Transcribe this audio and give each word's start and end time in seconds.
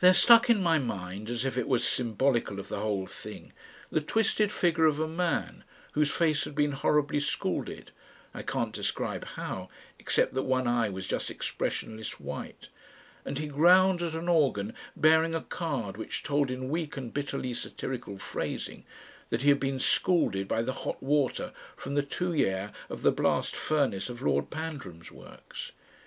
There 0.00 0.12
stuck 0.12 0.50
in 0.50 0.62
my 0.62 0.78
mind 0.78 1.30
as 1.30 1.46
if 1.46 1.56
it 1.56 1.66
was 1.66 1.82
symbolical 1.82 2.60
of 2.60 2.68
the 2.68 2.80
whole 2.82 3.06
thing 3.06 3.54
the 3.90 4.02
twisted 4.02 4.52
figure 4.52 4.84
of 4.84 5.00
a 5.00 5.08
man, 5.08 5.64
whose 5.92 6.10
face 6.10 6.44
had 6.44 6.54
been 6.54 6.72
horribly 6.72 7.18
scalded 7.18 7.90
I 8.34 8.42
can't 8.42 8.74
describe 8.74 9.24
how, 9.24 9.70
except 9.98 10.32
that 10.34 10.42
one 10.42 10.66
eye 10.66 10.90
was 10.90 11.08
just 11.08 11.30
expressionless 11.30 12.20
white 12.20 12.68
and 13.24 13.38
he 13.38 13.46
ground 13.48 14.02
at 14.02 14.12
an 14.14 14.28
organ 14.28 14.74
bearing 14.94 15.34
a 15.34 15.40
card 15.40 15.96
which 15.96 16.22
told 16.22 16.50
in 16.50 16.68
weak 16.68 16.98
and 16.98 17.14
bitterly 17.14 17.54
satirical 17.54 18.18
phrasing 18.18 18.84
that 19.30 19.40
he 19.40 19.48
had 19.48 19.60
been 19.60 19.78
scalded 19.80 20.46
by 20.46 20.60
the 20.60 20.74
hot 20.74 21.02
water 21.02 21.54
from 21.74 21.94
the 21.94 22.02
tuyeres 22.02 22.72
of 22.90 23.00
the 23.00 23.12
blast 23.12 23.56
furnace 23.56 24.10
of 24.10 24.20
Lord 24.20 24.50
Pandram's 24.50 25.10
works. 25.10 25.72